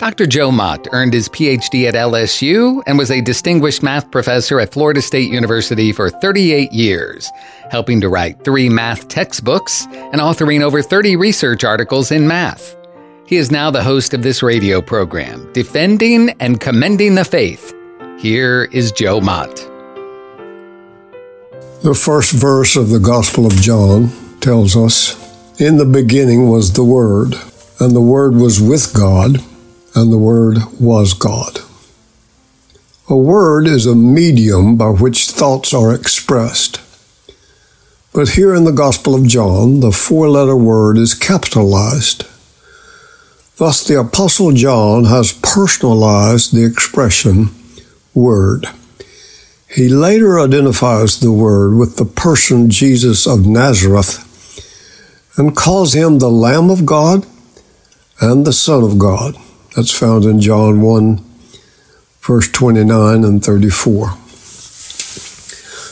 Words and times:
Dr. 0.00 0.26
Joe 0.26 0.50
Mott 0.50 0.88
earned 0.92 1.12
his 1.12 1.28
PhD 1.28 1.86
at 1.86 1.92
LSU 1.92 2.82
and 2.86 2.96
was 2.96 3.10
a 3.10 3.20
distinguished 3.20 3.82
math 3.82 4.10
professor 4.10 4.58
at 4.58 4.72
Florida 4.72 5.02
State 5.02 5.30
University 5.30 5.92
for 5.92 6.08
38 6.08 6.72
years, 6.72 7.30
helping 7.70 8.00
to 8.00 8.08
write 8.08 8.42
three 8.42 8.70
math 8.70 9.08
textbooks 9.08 9.84
and 9.92 10.14
authoring 10.14 10.62
over 10.62 10.80
30 10.80 11.16
research 11.16 11.64
articles 11.64 12.12
in 12.12 12.26
math. 12.26 12.78
He 13.26 13.36
is 13.36 13.50
now 13.50 13.70
the 13.70 13.82
host 13.82 14.14
of 14.14 14.22
this 14.22 14.42
radio 14.42 14.80
program, 14.80 15.52
Defending 15.52 16.30
and 16.40 16.58
Commending 16.58 17.14
the 17.14 17.24
Faith. 17.26 17.74
Here 18.18 18.70
is 18.72 18.92
Joe 18.92 19.20
Mott. 19.20 19.54
The 21.82 21.94
first 21.94 22.32
verse 22.32 22.74
of 22.74 22.88
the 22.88 23.00
Gospel 23.00 23.44
of 23.44 23.52
John 23.52 24.08
tells 24.40 24.78
us 24.78 25.60
In 25.60 25.76
the 25.76 25.84
beginning 25.84 26.48
was 26.48 26.72
the 26.72 26.84
Word, 26.84 27.34
and 27.78 27.94
the 27.94 28.00
Word 28.00 28.36
was 28.36 28.62
with 28.62 28.94
God 28.94 29.44
and 29.94 30.12
the 30.12 30.18
Word 30.18 30.58
was 30.78 31.14
God. 31.14 31.60
A 33.10 33.16
word 33.16 33.66
is 33.66 33.86
a 33.86 33.96
medium 33.96 34.76
by 34.76 34.90
which 34.90 35.28
thoughts 35.30 35.74
are 35.74 35.92
expressed. 35.92 36.80
But 38.12 38.30
here 38.30 38.54
in 38.54 38.62
the 38.62 38.70
Gospel 38.70 39.16
of 39.16 39.26
John, 39.26 39.80
the 39.80 39.90
four 39.90 40.28
letter 40.28 40.54
word 40.54 40.96
is 40.96 41.12
capitalized. 41.14 42.24
Thus, 43.56 43.84
the 43.84 43.98
Apostle 43.98 44.52
John 44.52 45.06
has 45.06 45.32
personalized 45.32 46.54
the 46.54 46.64
expression 46.64 47.50
Word. 48.14 48.66
He 49.68 49.88
later 49.88 50.38
identifies 50.38 51.18
the 51.18 51.32
Word 51.32 51.74
with 51.74 51.96
the 51.96 52.04
person 52.04 52.70
Jesus 52.70 53.26
of 53.26 53.44
Nazareth 53.44 54.26
and 55.36 55.56
calls 55.56 55.94
him 55.94 56.20
the 56.20 56.30
Lamb 56.30 56.70
of 56.70 56.86
God 56.86 57.26
and 58.20 58.46
the 58.46 58.52
Son 58.52 58.84
of 58.84 59.00
God. 59.00 59.36
That's 59.76 59.96
found 59.96 60.24
in 60.24 60.40
John 60.40 60.80
1, 60.80 61.24
verse 62.20 62.50
29 62.50 63.24
and 63.24 63.44
34. 63.44 64.10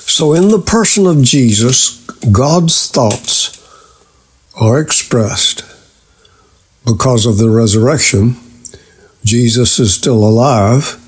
So, 0.09 0.33
in 0.33 0.49
the 0.49 0.59
person 0.59 1.07
of 1.07 1.23
Jesus, 1.23 2.05
God's 2.33 2.91
thoughts 2.91 3.55
are 4.61 4.81
expressed. 4.81 5.65
Because 6.85 7.27
of 7.27 7.39
the 7.39 7.51
resurrection, 7.51 8.37
Jesus 9.25 9.79
is 9.79 9.95
still 9.95 10.25
alive 10.25 11.01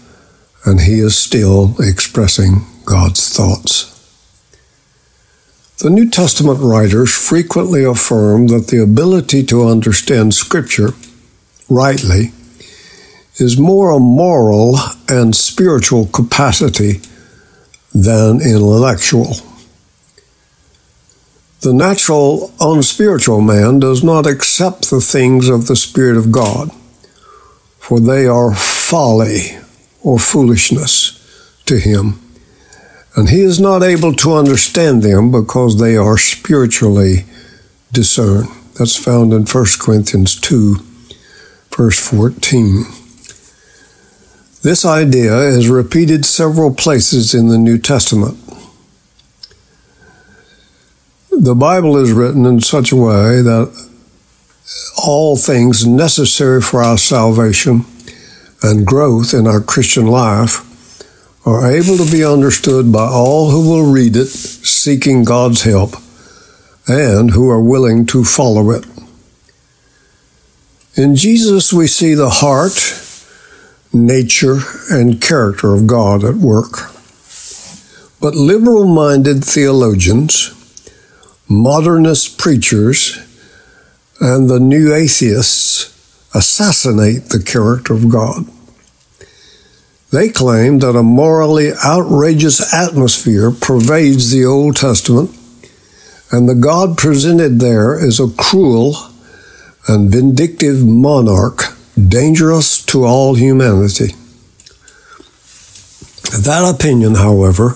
and 0.65 0.81
he 0.81 1.01
is 1.01 1.17
still 1.17 1.75
expressing 1.81 2.67
God's 2.85 3.35
thoughts. 3.35 3.87
The 5.79 5.91
New 5.91 6.11
Testament 6.11 6.61
writers 6.61 7.11
frequently 7.15 7.83
affirm 7.83 8.49
that 8.49 8.67
the 8.67 8.83
ability 8.83 9.43
to 9.47 9.67
understand 9.67 10.35
Scripture 10.35 10.91
rightly 11.71 12.33
is 13.41 13.59
more 13.59 13.91
a 13.91 13.99
moral 13.99 14.77
and 15.09 15.35
spiritual 15.35 16.07
capacity 16.07 17.01
than 17.95 18.41
intellectual. 18.41 19.37
The 21.61 21.75
natural, 21.75 22.53
unspiritual 22.61 23.41
man 23.41 23.81
does 23.81 24.03
not 24.03 24.27
accept 24.27 24.91
the 24.91 25.01
things 25.01 25.49
of 25.49 25.67
the 25.67 25.77
Spirit 25.77 26.17
of 26.17 26.33
God, 26.33 26.71
for 27.79 28.01
they 28.01 28.27
are 28.27 28.55
folly 28.55 29.59
or 30.03 30.19
foolishness 30.19 31.17
to 31.67 31.79
him, 31.79 32.19
and 33.15 33.29
he 33.29 33.43
is 33.43 33.61
not 33.61 33.83
able 33.83 34.15
to 34.15 34.35
understand 34.35 35.03
them 35.03 35.31
because 35.31 35.79
they 35.79 35.97
are 35.97 36.17
spiritually 36.17 37.25
discerned. 37.93 38.49
That's 38.79 38.97
found 38.97 39.35
in 39.35 39.45
1 39.45 39.67
Corinthians 39.79 40.41
2, 40.41 40.77
verse 41.77 41.99
14. 42.09 42.85
This 44.63 44.85
idea 44.85 45.39
is 45.39 45.71
repeated 45.71 46.27
several 46.27 46.75
places 46.75 47.35
in 47.35 47.49
the 47.49 47.57
New 47.57 47.79
Testament. 47.79 48.37
The 51.31 51.55
Bible 51.55 51.97
is 51.97 52.13
written 52.13 52.45
in 52.45 52.61
such 52.61 52.93
a 52.93 52.97
way 52.97 53.41
that 53.41 53.73
all 55.03 55.39
things 55.39 55.87
necessary 55.87 56.61
for 56.61 56.83
our 56.83 56.99
salvation 56.99 57.87
and 58.63 58.87
growth 58.87 59.33
in 59.33 59.47
our 59.47 59.63
Christian 59.63 60.07
life 60.07 60.67
are 61.47 61.73
able 61.73 61.97
to 61.97 62.13
be 62.13 62.23
understood 62.23 62.93
by 62.93 63.07
all 63.07 63.51
who 63.51 63.67
will 63.67 63.91
read 63.91 64.15
it 64.15 64.27
seeking 64.27 65.25
God's 65.25 65.63
help 65.63 65.95
and 66.87 67.31
who 67.31 67.49
are 67.49 67.63
willing 67.63 68.05
to 68.07 68.25
follow 68.25 68.73
it. 68.73 68.85
In 70.97 71.17
Jesus, 71.17 71.73
we 71.73 71.87
see 71.87 72.13
the 72.13 72.29
heart 72.29 73.07
nature, 73.93 74.59
and 74.91 75.21
character 75.21 75.75
of 75.75 75.87
God 75.87 76.25
at 76.25 76.37
work. 76.37 76.91
But 78.21 78.35
liberal 78.35 78.87
minded 78.87 79.45
theologians, 79.45 80.53
modernist 81.49 82.39
preachers, 82.39 83.19
and 84.21 84.49
the 84.49 84.61
new 84.61 84.95
atheists 84.95 85.97
assassinate 86.35 87.31
the 87.31 87.43
character 87.43 87.95
of 87.95 88.11
God. 88.11 88.45
They 90.13 90.29
claim 90.29 90.81
that 90.81 90.97
a 90.97 91.03
morally 91.03 91.71
outrageous 91.85 92.75
atmosphere 92.75 93.51
pervades 93.51 94.31
the 94.31 94.45
Old 94.45 94.77
Testament, 94.77 95.31
and 96.31 96.49
the 96.49 96.55
God 96.55 96.99
presented 96.99 97.59
there 97.59 97.99
is 97.99 98.21
a 98.21 98.29
cruel 98.29 98.97
and 99.89 100.11
vindictive 100.11 100.85
monarch 100.85 101.70
dangerous 102.09 102.85
to 102.87 103.05
all 103.05 103.35
humanity. 103.35 104.15
That 106.31 106.73
opinion, 106.75 107.17
however, 107.17 107.75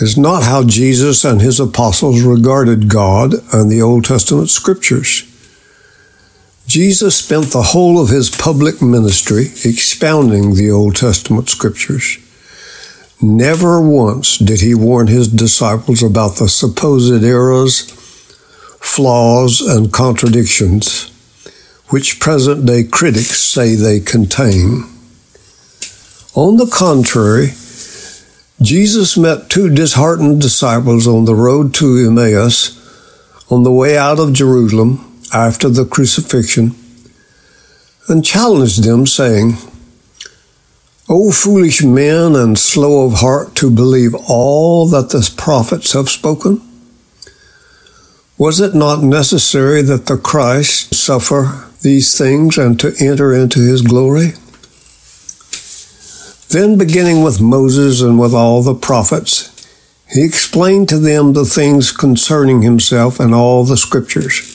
is 0.00 0.16
not 0.16 0.44
how 0.44 0.64
Jesus 0.64 1.24
and 1.24 1.40
his 1.40 1.60
apostles 1.60 2.22
regarded 2.22 2.88
God 2.88 3.34
and 3.52 3.70
the 3.70 3.82
Old 3.82 4.04
Testament 4.04 4.50
scriptures. 4.50 5.30
Jesus 6.66 7.16
spent 7.16 7.46
the 7.46 7.62
whole 7.62 8.00
of 8.00 8.08
his 8.08 8.30
public 8.30 8.80
ministry 8.80 9.46
expounding 9.64 10.54
the 10.54 10.70
Old 10.70 10.96
Testament 10.96 11.48
scriptures. 11.48 12.18
Never 13.20 13.80
once 13.80 14.38
did 14.38 14.60
he 14.60 14.74
warn 14.74 15.06
his 15.06 15.28
disciples 15.28 16.02
about 16.02 16.36
the 16.36 16.48
supposed 16.48 17.22
errors, 17.22 17.90
flaws, 18.80 19.60
and 19.60 19.92
contradictions 19.92 21.13
which 21.94 22.18
present 22.18 22.66
day 22.66 22.82
critics 22.82 23.38
say 23.38 23.76
they 23.76 24.00
contain. 24.00 24.82
On 26.34 26.56
the 26.56 26.66
contrary, 26.66 27.52
Jesus 28.60 29.16
met 29.16 29.48
two 29.48 29.72
disheartened 29.72 30.40
disciples 30.40 31.06
on 31.06 31.24
the 31.24 31.36
road 31.36 31.72
to 31.74 32.04
Emmaus 32.04 32.74
on 33.48 33.62
the 33.62 33.70
way 33.70 33.96
out 33.96 34.18
of 34.18 34.32
Jerusalem 34.32 35.20
after 35.32 35.68
the 35.68 35.84
crucifixion 35.84 36.74
and 38.08 38.24
challenged 38.24 38.82
them, 38.82 39.06
saying, 39.06 39.52
O 41.08 41.30
foolish 41.30 41.84
men 41.84 42.34
and 42.34 42.58
slow 42.58 43.06
of 43.06 43.20
heart 43.20 43.54
to 43.54 43.70
believe 43.70 44.16
all 44.28 44.88
that 44.88 45.10
the 45.10 45.32
prophets 45.36 45.92
have 45.92 46.08
spoken? 46.08 46.60
Was 48.36 48.58
it 48.58 48.74
not 48.74 49.04
necessary 49.04 49.80
that 49.82 50.06
the 50.06 50.16
Christ 50.16 50.92
suffer 50.92 51.70
these 51.84 52.18
things 52.18 52.58
and 52.58 52.80
to 52.80 52.92
enter 52.98 53.32
into 53.32 53.60
his 53.60 53.82
glory? 53.82 54.32
Then, 56.48 56.78
beginning 56.78 57.22
with 57.22 57.40
Moses 57.40 58.00
and 58.00 58.18
with 58.18 58.34
all 58.34 58.62
the 58.62 58.74
prophets, 58.74 59.50
he 60.12 60.24
explained 60.24 60.88
to 60.88 60.98
them 60.98 61.32
the 61.32 61.44
things 61.44 61.92
concerning 61.92 62.62
himself 62.62 63.20
and 63.20 63.34
all 63.34 63.64
the 63.64 63.76
scriptures. 63.76 64.50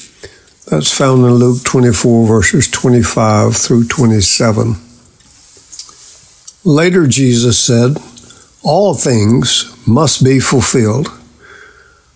That's 0.69 0.95
found 0.95 1.25
in 1.25 1.33
Luke 1.35 1.63
24, 1.63 2.27
verses 2.27 2.69
25 2.69 3.55
through 3.55 3.87
27. 3.87 4.75
Later, 6.63 7.07
Jesus 7.07 7.59
said, 7.59 7.97
All 8.63 8.93
things 8.93 9.75
must 9.87 10.23
be 10.23 10.39
fulfilled, 10.39 11.07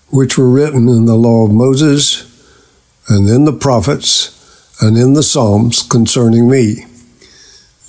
which 0.10 0.38
were 0.38 0.50
written 0.50 0.88
in 0.88 1.06
the 1.06 1.16
law 1.16 1.46
of 1.46 1.52
Moses 1.52 2.30
and 3.10 3.28
in 3.28 3.46
the 3.46 3.54
prophets 3.54 4.40
and 4.82 4.98
in 4.98 5.14
the 5.14 5.24
Psalms 5.24 5.84
concerning 5.84 6.50
me. 6.50 6.86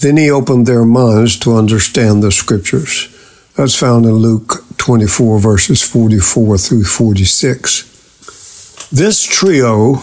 Then 0.00 0.16
he 0.16 0.30
opened 0.30 0.66
their 0.66 0.84
minds 0.84 1.38
to 1.40 1.56
understand 1.56 2.22
the 2.22 2.30
scriptures. 2.30 3.08
That's 3.56 3.78
found 3.78 4.04
in 4.04 4.14
Luke 4.14 4.64
24, 4.78 5.38
verses 5.38 5.82
44 5.82 6.58
through 6.58 6.84
46. 6.84 8.88
This 8.90 9.22
trio 9.22 10.02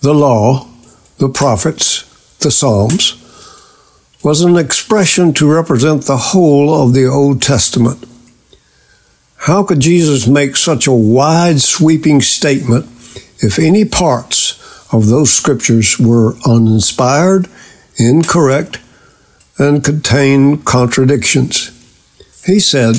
The 0.00 0.14
law, 0.14 0.68
the 1.18 1.28
prophets, 1.28 2.04
the 2.38 2.50
Psalms, 2.50 3.24
was 4.22 4.42
an 4.42 4.56
expression 4.56 5.32
to 5.34 5.52
represent 5.52 6.04
the 6.04 6.16
whole 6.16 6.82
of 6.82 6.94
the 6.94 7.06
Old 7.06 7.42
Testament. 7.42 8.04
How 9.36 9.62
could 9.62 9.80
Jesus 9.80 10.26
make 10.26 10.56
such 10.56 10.86
a 10.86 10.92
wide 10.92 11.60
sweeping 11.60 12.20
statement 12.20 12.86
if 13.40 13.58
any 13.58 13.84
parts 13.84 14.47
of 14.92 15.06
those 15.06 15.32
scriptures 15.32 15.98
were 15.98 16.36
uninspired, 16.46 17.48
incorrect, 17.96 18.80
and 19.58 19.84
contained 19.84 20.64
contradictions? 20.64 21.72
He 22.44 22.60
said, 22.60 22.96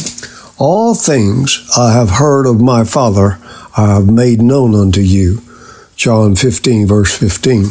All 0.58 0.96
things 0.96 1.70
I 1.78 1.94
have 1.94 2.12
heard 2.12 2.46
of 2.46 2.62
my 2.62 2.84
Father 2.84 3.40
I 3.78 3.94
have 3.94 4.10
made 4.10 4.42
known 4.42 4.76
unto 4.76 5.02
you. 5.02 5.42
John 5.96 6.36
15, 6.36 6.88
verse 6.88 7.18
15 7.18 7.66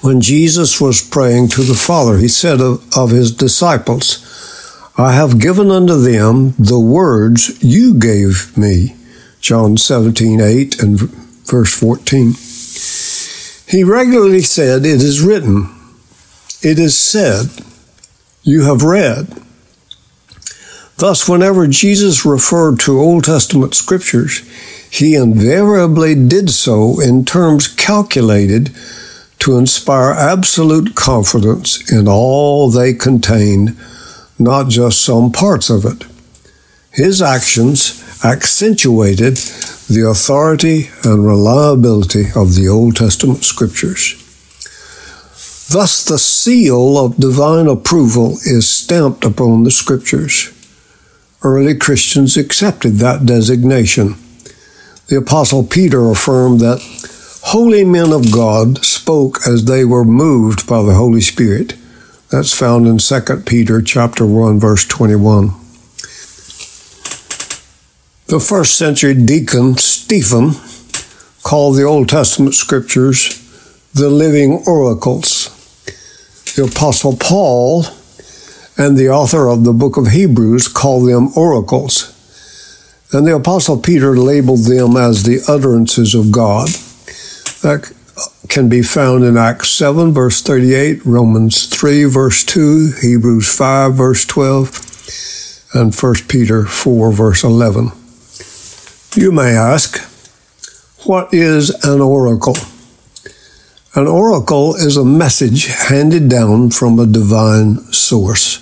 when 0.00 0.20
Jesus 0.20 0.80
was 0.80 1.02
praying 1.02 1.48
to 1.48 1.62
the 1.62 1.74
Father. 1.74 2.18
He 2.18 2.28
said 2.28 2.60
of, 2.60 2.84
of 2.96 3.10
his 3.10 3.32
disciples, 3.32 4.22
I 4.96 5.12
have 5.12 5.40
given 5.40 5.70
unto 5.70 6.00
them 6.00 6.54
the 6.58 6.78
words 6.78 7.62
you 7.62 7.94
gave 7.94 8.56
me. 8.56 8.96
John 9.40 9.76
17, 9.76 10.40
8 10.40 10.82
and 10.82 11.25
verse 11.46 11.74
14. 11.78 12.34
He 13.68 13.84
regularly 13.84 14.42
said, 14.42 14.84
It 14.84 15.02
is 15.02 15.20
written, 15.20 15.74
it 16.62 16.78
is 16.78 16.98
said, 16.98 17.46
you 18.42 18.62
have 18.62 18.82
read. 18.82 19.26
Thus, 20.98 21.28
whenever 21.28 21.66
Jesus 21.66 22.24
referred 22.24 22.80
to 22.80 22.98
Old 22.98 23.24
Testament 23.24 23.74
scriptures, 23.74 24.42
he 24.88 25.14
invariably 25.14 26.14
did 26.14 26.48
so 26.48 27.00
in 27.00 27.24
terms 27.24 27.68
calculated 27.68 28.70
to 29.40 29.58
inspire 29.58 30.12
absolute 30.12 30.94
confidence 30.94 31.92
in 31.92 32.08
all 32.08 32.70
they 32.70 32.94
contain, 32.94 33.76
not 34.38 34.68
just 34.68 35.02
some 35.02 35.32
parts 35.32 35.68
of 35.68 35.84
it. 35.84 36.06
His 36.96 37.20
actions 37.20 38.02
accentuated 38.24 39.36
the 39.86 40.08
authority 40.08 40.88
and 41.04 41.26
reliability 41.26 42.28
of 42.34 42.54
the 42.54 42.68
Old 42.70 42.96
Testament 42.96 43.44
scriptures. 43.44 44.14
Thus, 45.70 46.02
the 46.06 46.18
seal 46.18 46.96
of 46.96 47.18
divine 47.18 47.66
approval 47.66 48.38
is 48.46 48.66
stamped 48.66 49.26
upon 49.26 49.64
the 49.64 49.70
scriptures. 49.70 50.50
Early 51.44 51.74
Christians 51.74 52.38
accepted 52.38 52.94
that 52.94 53.26
designation. 53.26 54.14
The 55.08 55.18
Apostle 55.18 55.64
Peter 55.64 56.10
affirmed 56.10 56.60
that 56.60 56.80
holy 57.42 57.84
men 57.84 58.10
of 58.10 58.32
God 58.32 58.82
spoke 58.86 59.46
as 59.46 59.66
they 59.66 59.84
were 59.84 60.04
moved 60.06 60.66
by 60.66 60.82
the 60.82 60.94
Holy 60.94 61.20
Spirit. 61.20 61.74
That's 62.30 62.58
found 62.58 62.86
in 62.86 62.96
2 62.96 63.42
Peter 63.44 63.82
chapter 63.82 64.24
1 64.24 64.58
verse 64.58 64.86
21. 64.86 65.65
The 68.28 68.40
first 68.40 68.74
century 68.74 69.14
deacon 69.14 69.76
Stephen 69.76 70.50
called 71.44 71.76
the 71.76 71.84
Old 71.84 72.08
Testament 72.08 72.56
scriptures 72.56 73.40
the 73.94 74.10
living 74.10 74.64
oracles. 74.66 75.48
The 76.56 76.64
apostle 76.64 77.16
Paul 77.16 77.84
and 78.76 78.96
the 78.96 79.10
author 79.10 79.48
of 79.48 79.62
the 79.62 79.72
book 79.72 79.96
of 79.96 80.08
Hebrews 80.08 80.66
called 80.66 81.08
them 81.08 81.30
oracles. 81.36 82.12
And 83.12 83.28
the 83.28 83.36
apostle 83.36 83.78
Peter 83.78 84.16
labeled 84.16 84.64
them 84.64 84.96
as 84.96 85.22
the 85.22 85.40
utterances 85.46 86.12
of 86.12 86.32
God. 86.32 86.66
That 87.62 87.92
can 88.48 88.68
be 88.68 88.82
found 88.82 89.22
in 89.22 89.36
Acts 89.36 89.68
7, 89.68 90.12
verse 90.12 90.42
38, 90.42 91.06
Romans 91.06 91.66
3, 91.66 92.02
verse 92.06 92.42
2, 92.42 92.90
Hebrews 93.02 93.56
5, 93.56 93.94
verse 93.94 94.24
12, 94.24 95.70
and 95.74 95.94
1 95.94 96.14
Peter 96.26 96.64
4, 96.64 97.12
verse 97.12 97.44
11. 97.44 97.92
You 99.18 99.32
may 99.32 99.56
ask, 99.56 99.96
what 101.06 101.32
is 101.32 101.70
an 101.82 102.02
oracle? 102.02 102.54
An 103.94 104.06
oracle 104.06 104.74
is 104.74 104.98
a 104.98 105.06
message 105.06 105.68
handed 105.68 106.28
down 106.28 106.68
from 106.68 106.98
a 106.98 107.06
divine 107.06 107.78
source. 107.94 108.60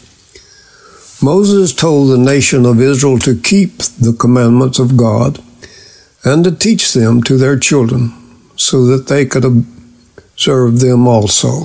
Moses 1.21 1.75
told 1.75 2.11
the 2.11 2.19
nation 2.19 2.67
of 2.67 2.81
Israel 2.81 3.19
to 3.19 3.35
keep 3.35 3.79
the 3.99 4.13
commandments 4.17 4.79
of 4.79 4.97
God 4.97 5.43
and 6.23 6.45
to 6.45 6.53
teach 6.53 6.93
them 6.93 7.21
to 7.25 7.37
their 7.37 7.59
children 7.59 8.13
so 8.55 8.87
that 8.87 9.09
they 9.09 9.27
could 9.27 9.45
observe 9.45 10.79
them 10.79 11.09
also. 11.09 11.65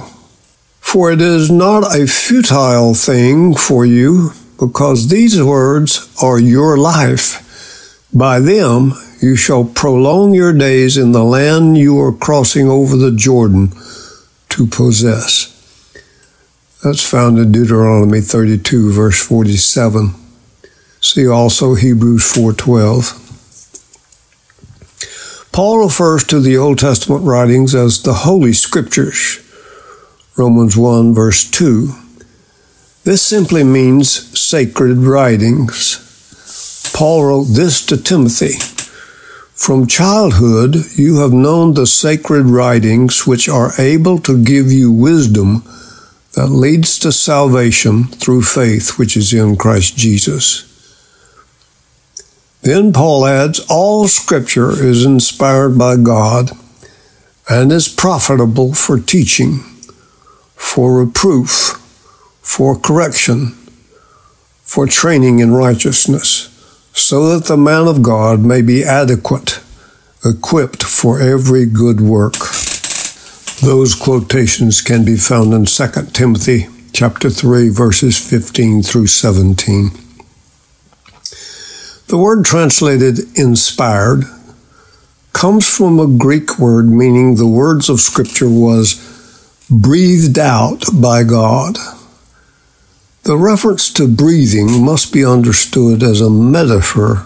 For 0.79 1.11
it 1.11 1.21
is 1.21 1.51
not 1.51 1.95
a 1.95 2.07
futile 2.07 2.95
thing 2.95 3.53
for 3.53 3.85
you, 3.85 4.31
because 4.59 5.09
these 5.09 5.39
words 5.43 6.11
are 6.23 6.39
your 6.39 6.75
life. 6.75 7.45
By 8.13 8.39
them 8.39 8.93
you 9.21 9.35
shall 9.35 9.65
prolong 9.65 10.33
your 10.33 10.53
days 10.53 10.97
in 10.97 11.11
the 11.11 11.23
land 11.23 11.77
you 11.77 11.99
are 11.99 12.11
crossing 12.11 12.67
over 12.67 12.95
the 12.95 13.11
Jordan 13.11 13.71
to 14.49 14.65
possess. 14.65 15.55
That's 16.83 17.07
found 17.07 17.37
in 17.37 17.51
Deuteronomy 17.51 18.21
32 18.21 18.91
verse 18.91 19.21
47. 19.21 20.15
See 21.01 21.27
also 21.27 21.75
Hebrews 21.75 22.23
4:12. 22.23 23.13
Paul 25.51 25.79
refers 25.79 26.23
to 26.25 26.39
the 26.39 26.57
Old 26.57 26.79
Testament 26.79 27.23
writings 27.23 27.75
as 27.75 28.01
the 28.01 28.13
Holy 28.13 28.53
Scriptures, 28.53 29.39
Romans 30.37 30.77
1, 30.77 31.13
verse 31.13 31.43
2. 31.43 31.93
This 33.03 33.21
simply 33.21 33.63
means 33.63 34.39
sacred 34.39 34.97
writings. 34.99 36.08
Paul 36.99 37.23
wrote 37.23 37.45
this 37.45 37.85
to 37.85 37.95
Timothy 37.95 38.59
From 39.53 39.87
childhood 39.87 40.75
you 40.97 41.19
have 41.19 41.31
known 41.31 41.73
the 41.73 41.87
sacred 41.87 42.47
writings 42.47 43.25
which 43.25 43.47
are 43.47 43.71
able 43.79 44.19
to 44.19 44.43
give 44.43 44.69
you 44.69 44.91
wisdom 44.91 45.63
that 46.33 46.47
leads 46.47 46.99
to 46.99 47.13
salvation 47.13 48.03
through 48.03 48.41
faith 48.41 48.99
which 48.99 49.15
is 49.15 49.31
in 49.31 49.55
Christ 49.55 49.95
Jesus. 49.95 50.65
Then 52.63 52.91
Paul 52.91 53.25
adds, 53.25 53.65
All 53.69 54.09
scripture 54.09 54.71
is 54.71 55.05
inspired 55.05 55.77
by 55.77 55.95
God 55.95 56.51
and 57.49 57.71
is 57.71 57.87
profitable 57.87 58.73
for 58.73 58.99
teaching, 58.99 59.59
for 60.53 60.99
reproof, 60.99 61.79
for 62.41 62.77
correction, 62.77 63.51
for 64.63 64.85
training 64.85 65.39
in 65.39 65.53
righteousness, 65.53 66.58
so 66.99 67.29
that 67.29 67.45
the 67.45 67.57
man 67.57 67.87
of 67.87 68.03
God 68.03 68.41
may 68.41 68.61
be 68.61 68.83
adequate, 68.83 69.61
equipped 70.23 70.83
for 70.83 71.21
every 71.21 71.65
good 71.65 72.01
work. 72.01 72.35
Those 73.61 73.95
quotations 73.95 74.81
can 74.81 75.05
be 75.05 75.15
found 75.15 75.53
in 75.53 75.65
2 75.65 75.87
Timothy 76.11 76.67
chapter 76.91 77.29
3 77.29 77.69
verses 77.69 78.17
15 78.17 78.83
through 78.83 79.07
17. 79.07 79.91
The 82.07 82.17
word 82.17 82.43
translated 82.43 83.19
inspired 83.35 84.25
comes 85.31 85.67
from 85.73 85.99
a 85.99 86.07
Greek 86.07 86.59
word 86.59 86.87
meaning 86.89 87.35
the 87.35 87.47
words 87.47 87.87
of 87.87 88.01
Scripture 88.01 88.49
was 88.49 88.95
breathed 89.69 90.37
out 90.37 90.83
by 90.93 91.23
God. 91.23 91.77
The 93.29 93.37
reference 93.37 93.93
to 93.93 94.07
breathing 94.07 94.83
must 94.83 95.13
be 95.13 95.23
understood 95.23 96.01
as 96.01 96.19
a 96.19 96.31
metaphor 96.31 97.17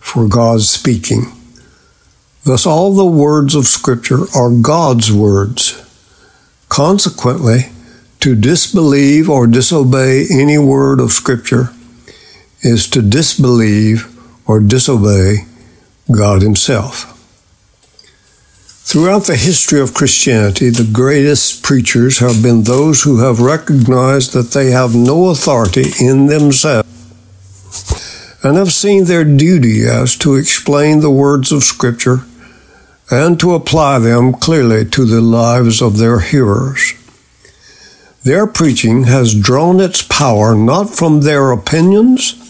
for 0.00 0.26
God's 0.26 0.68
speaking. 0.68 1.26
Thus, 2.42 2.66
all 2.66 2.92
the 2.92 3.06
words 3.06 3.54
of 3.54 3.66
Scripture 3.68 4.24
are 4.34 4.50
God's 4.50 5.12
words. 5.12 5.80
Consequently, 6.68 7.66
to 8.18 8.34
disbelieve 8.34 9.30
or 9.30 9.46
disobey 9.46 10.26
any 10.28 10.58
word 10.58 10.98
of 10.98 11.12
Scripture 11.12 11.68
is 12.62 12.90
to 12.90 13.00
disbelieve 13.00 14.12
or 14.48 14.58
disobey 14.58 15.46
God 16.10 16.42
Himself. 16.42 17.13
Throughout 18.84 19.24
the 19.24 19.36
history 19.36 19.80
of 19.80 19.94
Christianity, 19.94 20.70
the 20.70 20.88
greatest 20.90 21.62
preachers 21.62 22.18
have 22.18 22.42
been 22.42 22.62
those 22.62 23.02
who 23.02 23.18
have 23.18 23.40
recognized 23.40 24.32
that 24.34 24.52
they 24.52 24.70
have 24.70 24.94
no 24.94 25.30
authority 25.30 25.86
in 25.98 26.26
themselves 26.26 26.88
and 28.42 28.56
have 28.56 28.72
seen 28.72 29.04
their 29.04 29.24
duty 29.24 29.86
as 29.86 30.16
to 30.16 30.36
explain 30.36 31.00
the 31.00 31.10
words 31.10 31.50
of 31.50 31.64
Scripture 31.64 32.24
and 33.10 33.40
to 33.40 33.54
apply 33.54 33.98
them 33.98 34.32
clearly 34.32 34.84
to 34.84 35.04
the 35.04 35.20
lives 35.20 35.82
of 35.82 35.98
their 35.98 36.20
hearers. 36.20 36.94
Their 38.22 38.46
preaching 38.46 39.04
has 39.04 39.34
drawn 39.34 39.80
its 39.80 40.02
power 40.02 40.54
not 40.54 40.90
from 40.90 41.22
their 41.22 41.50
opinions 41.50 42.40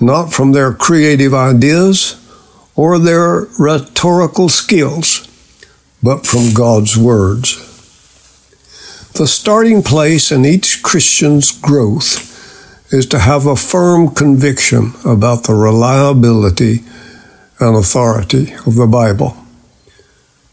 not 0.00 0.32
from 0.32 0.52
their 0.52 0.72
creative 0.72 1.34
ideas 1.34 2.16
or 2.76 2.98
their 2.98 3.48
rhetorical 3.58 4.48
skills, 4.48 5.27
but 6.02 6.26
from 6.26 6.54
God's 6.54 6.96
words. 6.96 7.64
The 9.14 9.26
starting 9.26 9.82
place 9.82 10.30
in 10.30 10.44
each 10.44 10.82
Christian's 10.82 11.50
growth 11.50 12.28
is 12.92 13.06
to 13.06 13.18
have 13.18 13.46
a 13.46 13.56
firm 13.56 14.14
conviction 14.14 14.92
about 15.04 15.44
the 15.44 15.54
reliability 15.54 16.80
and 17.58 17.76
authority 17.76 18.52
of 18.66 18.76
the 18.76 18.86
Bible. 18.86 19.36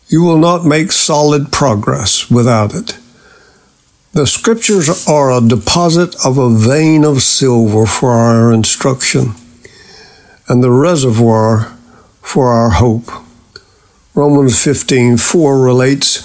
You 0.08 0.24
will 0.24 0.38
not 0.38 0.66
make 0.66 0.92
solid 0.92 1.52
progress 1.52 2.30
without 2.30 2.74
it. 2.74 2.98
The 4.14 4.26
scriptures 4.26 5.08
are 5.08 5.32
a 5.32 5.46
deposit 5.46 6.16
of 6.26 6.38
a 6.38 6.50
vein 6.50 7.04
of 7.04 7.22
silver 7.22 7.86
for 7.86 8.12
our 8.12 8.52
instruction 8.54 9.34
and 10.48 10.64
the 10.64 10.72
reservoir 10.72 11.76
for 12.22 12.48
our 12.48 12.70
hope. 12.70 13.12
Romans 14.16 14.56
15:4 14.56 15.60
relates, 15.60 16.24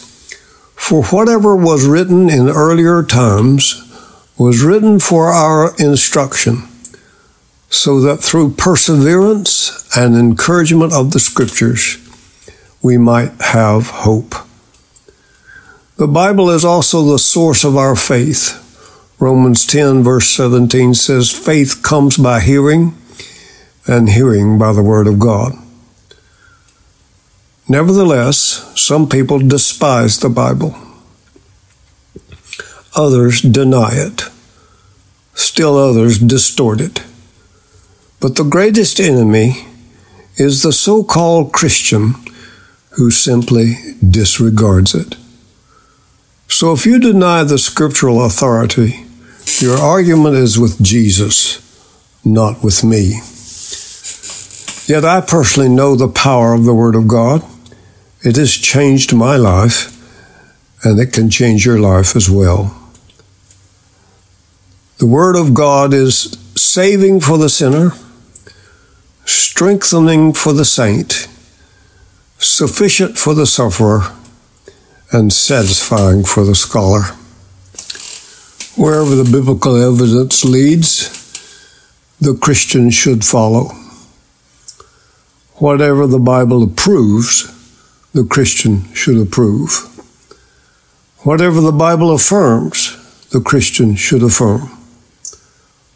"For 0.76 1.02
whatever 1.06 1.56
was 1.56 1.82
written 1.82 2.30
in 2.30 2.48
earlier 2.48 3.02
times 3.02 3.82
was 4.38 4.62
written 4.62 5.00
for 5.00 5.32
our 5.32 5.74
instruction, 5.76 6.62
so 7.68 8.00
that 8.00 8.22
through 8.22 8.50
perseverance 8.50 9.72
and 9.96 10.14
encouragement 10.14 10.92
of 10.92 11.10
the 11.10 11.18
scriptures 11.18 11.98
we 12.80 12.96
might 12.96 13.32
have 13.40 13.88
hope." 13.88 14.36
The 15.96 16.06
Bible 16.06 16.48
is 16.48 16.64
also 16.64 17.04
the 17.04 17.18
source 17.18 17.64
of 17.64 17.76
our 17.76 17.96
faith. 17.96 18.54
Romans 19.18 19.66
10, 19.66 20.04
verse 20.04 20.30
17 20.30 20.94
says, 20.94 21.28
Faith 21.28 21.82
comes 21.82 22.16
by 22.16 22.38
hearing, 22.38 22.94
and 23.86 24.08
hearing 24.08 24.58
by 24.58 24.72
the 24.72 24.82
Word 24.82 25.08
of 25.08 25.18
God. 25.18 25.58
Nevertheless, 27.70 28.68
some 28.74 29.08
people 29.08 29.38
despise 29.38 30.18
the 30.18 30.28
Bible. 30.28 30.74
Others 32.96 33.42
deny 33.42 33.90
it. 33.92 34.24
Still 35.34 35.76
others 35.76 36.18
distort 36.18 36.80
it. 36.80 37.04
But 38.18 38.34
the 38.34 38.42
greatest 38.42 38.98
enemy 38.98 39.68
is 40.34 40.64
the 40.64 40.72
so 40.72 41.04
called 41.04 41.52
Christian 41.52 42.14
who 42.96 43.12
simply 43.12 43.76
disregards 44.02 44.92
it. 44.92 45.14
So 46.48 46.72
if 46.72 46.84
you 46.84 46.98
deny 46.98 47.44
the 47.44 47.56
scriptural 47.56 48.24
authority, 48.24 49.04
your 49.60 49.78
argument 49.78 50.34
is 50.34 50.58
with 50.58 50.82
Jesus, 50.82 51.62
not 52.24 52.64
with 52.64 52.82
me. 52.82 53.20
Yet 54.92 55.04
I 55.04 55.20
personally 55.20 55.68
know 55.68 55.94
the 55.94 56.08
power 56.08 56.52
of 56.52 56.64
the 56.64 56.74
Word 56.74 56.96
of 56.96 57.06
God. 57.06 57.44
It 58.22 58.36
has 58.36 58.52
changed 58.52 59.14
my 59.14 59.36
life, 59.36 59.96
and 60.84 61.00
it 61.00 61.12
can 61.12 61.30
change 61.30 61.64
your 61.64 61.78
life 61.78 62.14
as 62.14 62.28
well. 62.28 62.76
The 64.98 65.06
Word 65.06 65.36
of 65.36 65.54
God 65.54 65.94
is 65.94 66.36
saving 66.54 67.20
for 67.20 67.38
the 67.38 67.48
sinner, 67.48 67.92
strengthening 69.24 70.34
for 70.34 70.52
the 70.52 70.66
saint, 70.66 71.28
sufficient 72.38 73.16
for 73.16 73.32
the 73.32 73.46
sufferer, 73.46 74.12
and 75.10 75.32
satisfying 75.32 76.22
for 76.22 76.44
the 76.44 76.54
scholar. 76.54 77.02
Wherever 78.76 79.14
the 79.14 79.30
biblical 79.30 79.76
evidence 79.76 80.44
leads, 80.44 81.08
the 82.20 82.34
Christian 82.34 82.90
should 82.90 83.24
follow. 83.24 83.70
Whatever 85.54 86.06
the 86.06 86.18
Bible 86.18 86.62
approves, 86.62 87.50
the 88.12 88.24
Christian 88.24 88.92
should 88.92 89.18
approve. 89.18 89.86
Whatever 91.18 91.60
the 91.60 91.72
Bible 91.72 92.12
affirms, 92.12 92.96
the 93.30 93.40
Christian 93.40 93.94
should 93.94 94.22
affirm. 94.22 94.62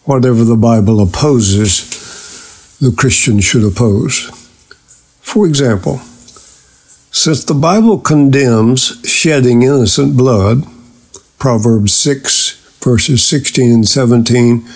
Whatever 0.04 0.44
the 0.44 0.56
Bible 0.56 1.00
opposes, 1.00 2.78
the 2.78 2.92
Christian 2.92 3.40
should 3.40 3.64
oppose. 3.64 4.30
For 5.20 5.46
example, 5.46 5.98
since 7.10 7.44
the 7.44 7.54
Bible 7.54 7.98
condemns 7.98 9.00
shedding 9.08 9.62
innocent 9.62 10.16
blood, 10.16 10.64
Proverbs 11.38 11.94
6, 11.94 12.78
verses 12.82 13.26
16 13.26 13.72
and 13.72 13.88
17, 13.88 14.68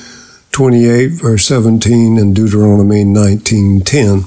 28, 0.51 1.07
verse 1.09 1.45
17, 1.45 2.19
and 2.19 2.35
Deuteronomy 2.35 3.05
19, 3.05 3.83
10, 3.83 4.25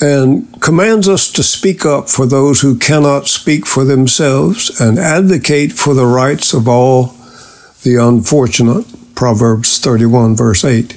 and 0.00 0.60
commands 0.60 1.08
us 1.08 1.30
to 1.32 1.42
speak 1.42 1.86
up 1.86 2.08
for 2.08 2.26
those 2.26 2.60
who 2.60 2.76
cannot 2.76 3.28
speak 3.28 3.64
for 3.64 3.84
themselves 3.84 4.80
and 4.80 4.98
advocate 4.98 5.72
for 5.72 5.94
the 5.94 6.06
rights 6.06 6.52
of 6.52 6.66
all 6.66 7.14
the 7.84 7.96
unfortunate, 7.96 8.86
Proverbs 9.14 9.78
31, 9.78 10.34
verse 10.34 10.64
8, 10.64 10.96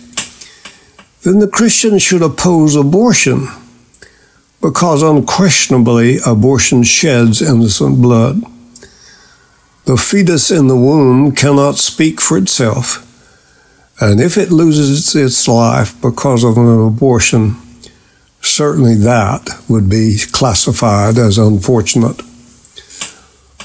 then 1.23 1.39
the 1.39 1.47
Christian 1.47 1.99
should 1.99 2.21
oppose 2.21 2.75
abortion 2.75 3.47
because 4.61 5.03
unquestionably 5.03 6.17
abortion 6.25 6.83
sheds 6.83 7.41
innocent 7.41 8.01
blood. 8.01 8.41
The 9.85 9.97
fetus 9.97 10.49
in 10.49 10.67
the 10.67 10.75
womb 10.75 11.33
cannot 11.35 11.75
speak 11.75 12.19
for 12.19 12.37
itself, 12.37 13.03
and 14.01 14.19
if 14.19 14.37
it 14.37 14.51
loses 14.51 15.15
its 15.15 15.47
life 15.47 15.99
because 16.01 16.43
of 16.43 16.57
an 16.57 16.87
abortion, 16.87 17.55
certainly 18.57 18.95
that 18.95 19.47
would 19.69 19.89
be 19.89 20.17
classified 20.31 21.17
as 21.17 21.37
unfortunate. 21.37 22.19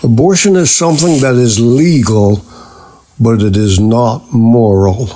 Abortion 0.03 0.57
is 0.57 0.71
something 0.71 1.21
that 1.21 1.35
is 1.35 1.59
legal, 1.59 2.45
but 3.19 3.43
it 3.43 3.57
is 3.57 3.81
not 3.81 4.33
moral. 4.33 5.07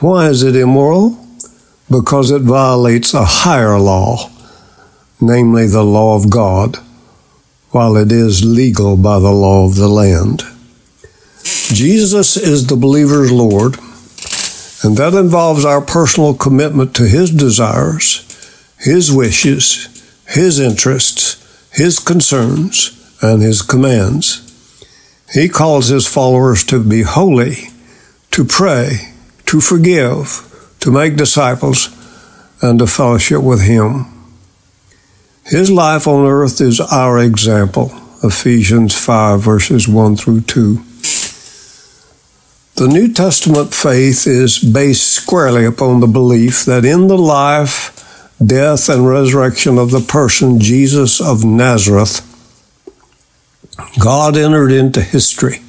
Why 0.00 0.28
is 0.28 0.42
it 0.42 0.56
immoral? 0.56 1.24
Because 1.90 2.30
it 2.30 2.42
violates 2.42 3.14
a 3.14 3.24
higher 3.24 3.78
law 3.78 4.30
namely 5.20 5.66
the 5.66 5.84
law 5.84 6.14
of 6.16 6.30
God, 6.30 6.76
while 7.70 7.96
it 7.96 8.12
is 8.12 8.44
legal 8.44 8.96
by 8.96 9.18
the 9.18 9.32
law 9.32 9.66
of 9.66 9.76
the 9.76 9.88
land. 9.88 10.42
Jesus 11.42 12.36
is 12.36 12.66
the 12.66 12.76
believer's 12.76 13.32
Lord, 13.32 13.78
and 14.82 14.96
that 14.96 15.14
involves 15.14 15.64
our 15.64 15.80
personal 15.80 16.34
commitment 16.34 16.94
to 16.96 17.08
His 17.08 17.30
desires, 17.30 18.24
His 18.78 19.12
wishes, 19.12 19.88
His 20.26 20.60
interests, 20.60 21.36
His 21.72 21.98
concerns, 21.98 22.94
and 23.20 23.42
His 23.42 23.62
commands. 23.62 24.44
He 25.32 25.48
calls 25.48 25.88
His 25.88 26.06
followers 26.06 26.64
to 26.64 26.82
be 26.82 27.02
holy, 27.02 27.70
to 28.30 28.44
pray, 28.44 29.12
to 29.46 29.60
forgive, 29.60 30.76
to 30.80 30.90
make 30.90 31.16
disciples, 31.16 31.94
and 32.62 32.78
to 32.78 32.86
fellowship 32.86 33.42
with 33.42 33.62
Him. 33.62 34.06
His 35.44 35.70
life 35.70 36.06
on 36.06 36.26
earth 36.26 36.60
is 36.60 36.80
our 36.80 37.18
example. 37.18 37.90
Ephesians 38.22 38.96
5, 38.96 39.40
verses 39.40 39.88
1 39.88 40.16
through 40.16 40.42
2. 40.42 40.84
The 42.74 42.86
New 42.86 43.12
Testament 43.12 43.74
faith 43.74 44.26
is 44.26 44.58
based 44.58 45.08
squarely 45.10 45.64
upon 45.64 46.00
the 46.00 46.06
belief 46.06 46.64
that 46.64 46.84
in 46.84 47.08
the 47.08 47.18
life, 47.18 47.97
death, 48.44 48.88
and 48.88 49.08
resurrection 49.08 49.78
of 49.78 49.90
the 49.90 50.00
person 50.00 50.60
Jesus 50.60 51.20
of 51.20 51.44
Nazareth, 51.44 52.24
God 53.98 54.36
entered 54.36 54.72
into 54.72 55.00
history 55.00 55.60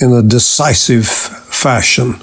in 0.00 0.12
a 0.12 0.22
decisive 0.22 1.06
fashion. 1.06 2.14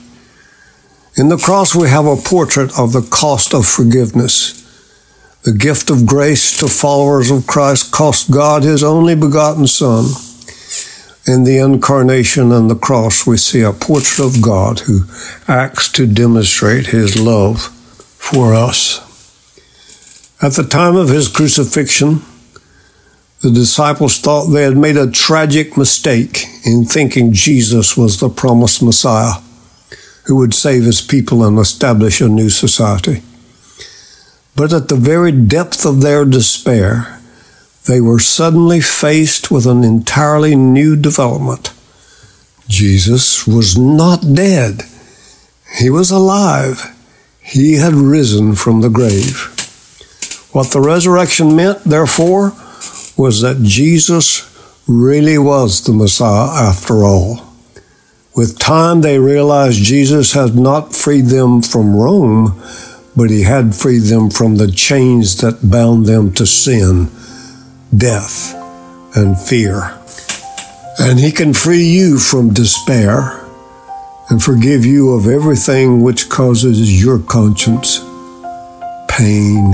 In 1.18 1.30
the 1.30 1.38
cross, 1.38 1.76
we 1.76 1.90
have 1.90 2.06
a 2.06 2.16
portrait 2.16 2.78
of 2.78 2.94
the 2.94 3.08
cost 3.10 3.54
of 3.54 3.66
forgiveness 3.66 4.66
the 5.46 5.54
gift 5.54 5.92
of 5.92 6.08
grace 6.08 6.58
to 6.58 6.68
followers 6.68 7.30
of 7.30 7.46
Christ 7.46 7.92
cost 7.92 8.32
God 8.32 8.64
his 8.64 8.84
only 8.84 9.14
begotten 9.14 9.68
Son. 9.68 10.06
In 11.28 11.44
the 11.44 11.60
incarnation 11.60 12.52
and 12.52 12.68
the 12.68 12.76
cross, 12.76 13.28
we 13.28 13.38
see 13.38 13.62
a 13.62 13.72
portrait 13.72 14.26
of 14.26 14.42
God 14.42 14.80
who 14.80 15.02
acts 15.48 15.92
to 15.92 16.08
demonstrate 16.08 16.88
his 16.88 17.22
love 17.22 17.62
for 17.62 18.56
us. 18.56 19.05
At 20.42 20.54
the 20.54 20.64
time 20.64 20.96
of 20.96 21.10
his 21.10 21.30
crucifixion, 21.30 22.22
the 23.42 23.52
disciples 23.52 24.18
thought 24.18 24.48
they 24.48 24.64
had 24.64 24.76
made 24.76 24.98
a 24.98 25.10
tragic 25.10 25.78
mistake 25.78 26.46
in 26.66 26.84
thinking 26.84 27.32
Jesus 27.32 27.96
was 27.96 28.20
the 28.20 28.30
promised 28.30 28.84
Messiah 28.84 29.42
who 30.26 30.36
would 30.36 30.54
save 30.54 30.84
his 30.84 31.02
people 31.02 31.44
and 31.44 31.58
establish 31.58 32.20
a 32.20 32.28
new 32.28 32.50
society. 32.50 33.22
But 34.56 34.74
at 34.74 34.88
the 34.88 34.96
very 34.96 35.32
depth 35.32 35.86
of 35.86 36.02
their 36.02 36.26
despair, 36.26 37.20
they 37.86 38.02
were 38.02 38.20
suddenly 38.20 38.82
faced 38.82 39.52
with 39.52 39.68
an 39.68 39.84
entirely 39.84 40.56
new 40.56 40.96
development. 40.96 41.72
Jesus 42.68 43.46
was 43.46 43.78
not 43.78 44.34
dead. 44.34 44.82
He 45.78 45.90
was 45.90 46.10
alive. 46.10 46.96
He 47.40 47.76
had 47.76 47.94
risen 47.94 48.56
from 48.56 48.82
the 48.82 48.90
grave. 48.90 49.55
What 50.56 50.72
the 50.72 50.80
resurrection 50.80 51.54
meant, 51.54 51.84
therefore, 51.84 52.54
was 53.18 53.42
that 53.42 53.62
Jesus 53.62 54.50
really 54.88 55.38
was 55.38 55.84
the 55.84 55.92
Messiah 55.92 56.70
after 56.70 57.04
all. 57.04 57.46
With 58.38 58.58
time, 58.58 59.02
they 59.02 59.20
realized 59.20 59.84
Jesus 59.84 60.32
had 60.32 60.56
not 60.56 60.96
freed 60.96 61.26
them 61.26 61.62
from 61.62 61.94
Rome, 61.94 62.58
but 63.18 63.30
he 63.30 63.42
had 63.42 63.76
freed 63.76 64.04
them 64.04 64.30
from 64.30 64.56
the 64.56 64.72
chains 64.72 65.36
that 65.42 65.70
bound 65.70 66.06
them 66.06 66.32
to 66.36 66.46
sin, 66.46 67.10
death, 67.94 68.56
and 69.14 69.38
fear. 69.38 70.00
And 70.98 71.20
he 71.20 71.34
can 71.34 71.54
free 71.54 71.84
you 71.84 72.18
from 72.18 72.54
despair 72.54 73.46
and 74.30 74.42
forgive 74.42 74.86
you 74.86 75.16
of 75.16 75.28
everything 75.28 76.02
which 76.02 76.30
causes 76.30 77.04
your 77.04 77.20
conscience 77.20 78.00
pain 79.10 79.74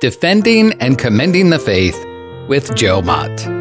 Defending 0.00 0.74
and 0.74 0.96
Commending 0.96 1.50
the 1.50 1.58
Faith 1.58 1.96
with 2.48 2.72
Joe 2.76 3.02
Mott. 3.02 3.57